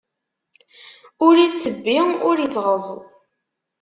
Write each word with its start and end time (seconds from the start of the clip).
Ur 1.25 1.35
ittebbi 1.45 1.97
ur 2.29 2.37
ittɣeẓẓ. 2.39 2.85